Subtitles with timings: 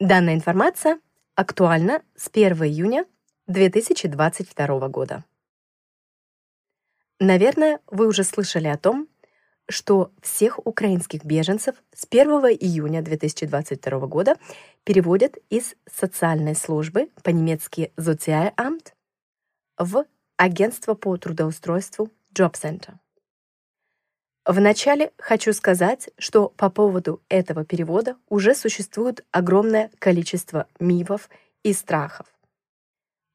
[0.00, 0.98] Данная информация
[1.36, 3.06] актуальна с 1 июня
[3.46, 5.24] 2022 года.
[7.20, 9.08] Наверное, вы уже слышали о том,
[9.68, 12.28] что всех украинских беженцев с 1
[12.58, 14.34] июня 2022 года
[14.82, 18.94] переводят из социальной службы, по-немецки Sozialamt,
[19.78, 20.06] в
[20.36, 22.94] агентство по трудоустройству Job Center.
[24.46, 31.30] Вначале хочу сказать, что по поводу этого перевода уже существует огромное количество мифов
[31.62, 32.26] и страхов.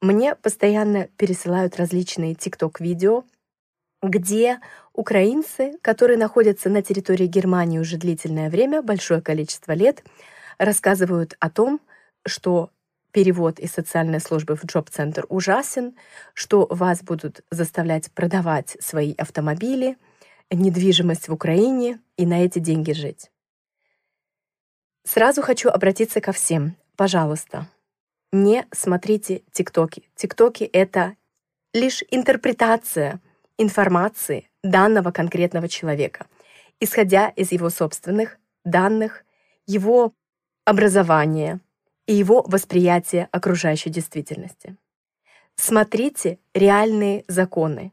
[0.01, 3.23] Мне постоянно пересылают различные TikTok-видео,
[4.03, 4.59] где
[4.93, 10.03] украинцы, которые находятся на территории Германии уже длительное время, большое количество лет,
[10.59, 11.81] рассказывают о том,
[12.25, 12.69] что
[13.11, 15.95] перевод из социальной службы в джоб-центр ужасен,
[16.33, 19.97] что вас будут заставлять продавать свои автомобили,
[20.51, 23.31] недвижимость в Украине и на эти деньги жить.
[25.03, 26.75] Сразу хочу обратиться ко всем.
[26.95, 27.67] Пожалуйста,
[28.31, 30.09] не смотрите тиктоки.
[30.15, 31.15] Тиктоки— это
[31.73, 33.19] лишь интерпретация
[33.57, 36.27] информации данного конкретного человека,
[36.79, 39.23] исходя из его собственных данных,
[39.65, 40.13] его
[40.65, 41.59] образования
[42.05, 44.77] и его восприятия окружающей действительности.
[45.55, 47.91] Смотрите реальные законы,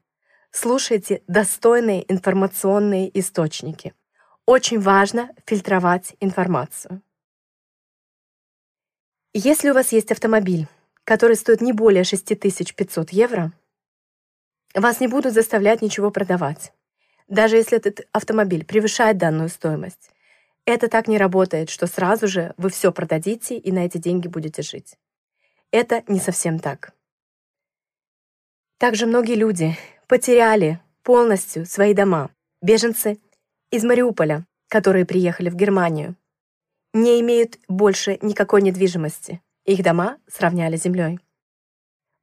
[0.56, 3.94] слушайте достойные информационные источники.
[4.46, 7.02] Очень важно фильтровать информацию.
[9.34, 10.66] Если у вас есть автомобиль,
[11.04, 13.52] который стоит не более 6500 евро,
[14.74, 16.72] вас не будут заставлять ничего продавать.
[17.28, 20.10] Даже если этот автомобиль превышает данную стоимость.
[20.64, 24.62] Это так не работает, что сразу же вы все продадите и на эти деньги будете
[24.62, 24.96] жить.
[25.70, 26.92] Это не совсем так.
[28.78, 32.30] Также многие люди потеряли полностью свои дома.
[32.62, 33.18] Беженцы
[33.70, 36.16] из Мариуполя, которые приехали в Германию,
[36.92, 39.42] не имеют больше никакой недвижимости.
[39.64, 41.20] Их дома сравняли с землей.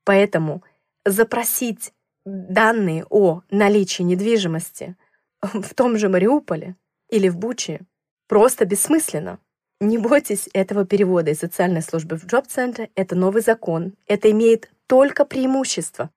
[0.06, 0.64] Поэтому
[1.06, 1.94] запросить
[2.26, 4.96] данные о наличии недвижимости
[5.42, 6.76] в том же Мариуполе
[7.10, 7.82] или в Буче
[8.28, 9.40] просто бессмысленно.
[9.80, 12.90] Не бойтесь этого перевода из социальной службы в джоб-центр.
[12.96, 13.94] Это новый закон.
[14.08, 16.10] Это имеет только преимущества.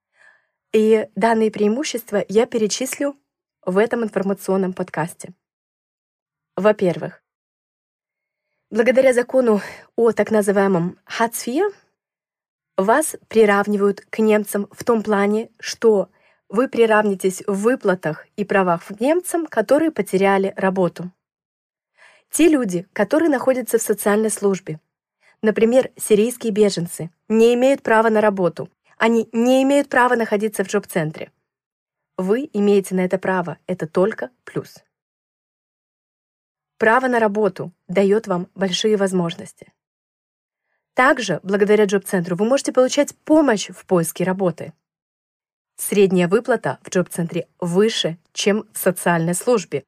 [0.77, 3.17] И данные преимущества я перечислю
[3.65, 5.33] в этом информационном подкасте.
[6.55, 7.23] Во-первых,
[8.71, 9.63] Благодаря закону
[9.95, 11.71] о так называемом Хацфия
[12.77, 16.11] вас приравнивают к немцам в том плане, что
[16.51, 21.11] вы приравнитесь в выплатах и правах к немцам, которые потеряли работу.
[22.31, 24.79] Те люди, которые находятся в социальной службе,
[25.41, 28.69] например, сирийские беженцы, не имеют права на работу.
[28.97, 31.31] Они не имеют права находиться в джоб-центре.
[32.17, 34.83] Вы имеете на это право, это только плюс.
[36.79, 39.73] Право на работу дает вам большие возможности.
[40.95, 44.73] Также, благодаря Джоб-центру, вы можете получать помощь в поиске работы.
[45.77, 49.85] Средняя выплата в Джоб-центре выше, чем в социальной службе.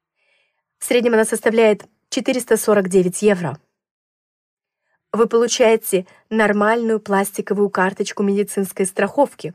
[0.77, 3.59] В среднем она составляет 449 евро.
[5.11, 9.53] Вы получаете нормальную пластиковую карточку медицинской страховки,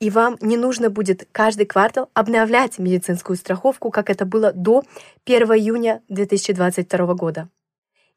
[0.00, 4.82] и вам не нужно будет каждый квартал обновлять медицинскую страховку, как это было до
[5.26, 7.48] 1 июня 2022 года.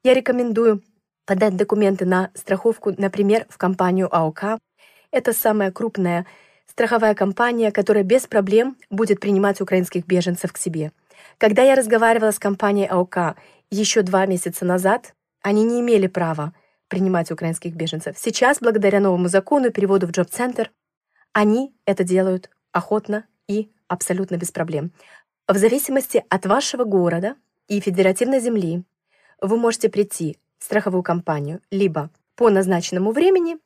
[0.03, 0.83] Я рекомендую
[1.25, 4.59] подать документы на страховку, например, в компанию АОК.
[5.11, 6.25] Это самая крупная
[6.65, 10.91] страховая компания, которая без проблем будет принимать украинских беженцев к себе.
[11.37, 13.35] Когда я разговаривала с компанией АОК
[13.69, 15.13] еще два месяца назад,
[15.47, 16.53] они не имели права
[16.89, 18.17] принимать украинских беженцев.
[18.17, 20.71] Сейчас, благодаря новому закону и переводу в джоб-центр,
[21.31, 24.91] они это делают охотно и абсолютно без проблем.
[25.47, 27.37] В зависимости от вашего города
[27.69, 28.83] и федеративной земли
[29.39, 33.57] вы можете прийти в страховую компанию либо по назначенному времени,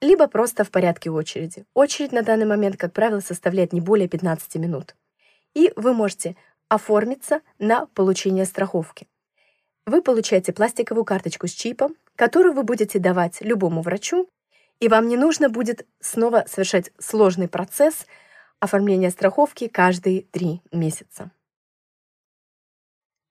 [0.00, 1.64] либо просто в порядке очереди.
[1.74, 4.94] Очередь на данный момент, как правило, составляет не более 15 минут.
[5.54, 6.36] И вы можете
[6.68, 9.08] оформиться на получение страховки.
[9.86, 14.28] Вы получаете пластиковую карточку с чипом, которую вы будете давать любому врачу
[14.80, 18.06] и вам не нужно будет снова совершать сложный процесс
[18.60, 21.30] оформления страховки каждые три месяца.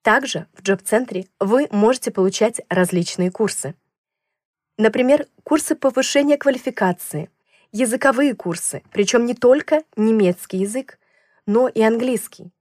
[0.02, 3.74] Также в Джоб-центре вы можете получать различные курсы.
[4.78, 7.30] Например, курсы повышения квалификации,
[7.72, 10.98] языковые курсы, причем не только немецкий язык,
[11.44, 12.52] но и английский.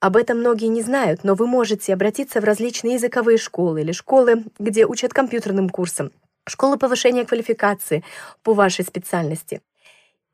[0.00, 4.44] Об этом многие не знают, но вы можете обратиться в различные языковые школы или школы,
[4.58, 6.12] где учат компьютерным курсам,
[6.46, 8.04] школы повышения квалификации
[8.42, 9.60] по вашей специальности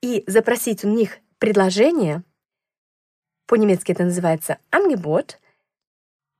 [0.05, 2.25] и запросить у них предложение,
[3.46, 5.37] по-немецки это называется Angebot,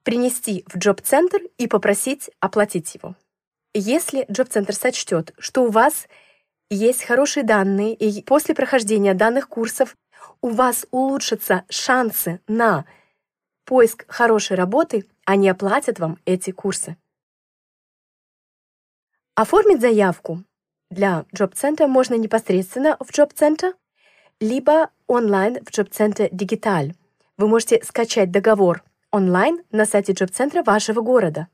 [0.03, 3.15] принести в джоб-центр и попросить оплатить его.
[3.73, 6.09] Если джоб-центр сочтет, что у вас
[6.69, 9.97] есть хорошие данные, и после прохождения данных курсов
[10.43, 12.85] у вас улучшатся шансы на
[13.65, 16.97] поиск хорошей работы, они оплатят вам эти курсы.
[19.35, 20.45] Оформить заявку
[20.91, 23.75] для джоб-центра можно непосредственно в джоб-центр,
[24.41, 26.95] либо онлайн в джоб-центре Дигиталь.
[27.37, 31.49] Вы можете скачать договор онлайн на сайте джоб-центра вашего города.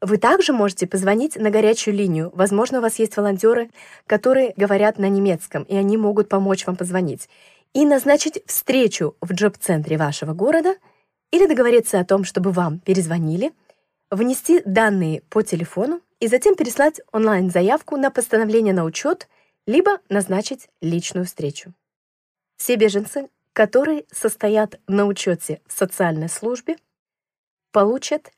[0.00, 2.30] Вы также можете позвонить на горячую линию.
[2.34, 3.70] Возможно, у вас есть волонтеры,
[4.06, 7.28] которые говорят на немецком, и они могут помочь вам позвонить.
[7.74, 10.76] И назначить встречу в джоб-центре вашего города
[11.30, 13.52] или договориться о том, чтобы вам перезвонили,
[14.10, 19.28] внести данные по телефону и затем переслать онлайн-заявку на постановление на учет,
[19.66, 21.72] либо назначить личную встречу.
[22.56, 26.76] Все беженцы, которые состоят на учете в социальной службе,
[27.72, 28.32] получат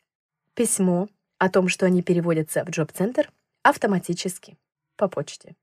[0.55, 4.57] письмо о том, что они переводятся в джоб-центр автоматически
[4.97, 5.57] по почте.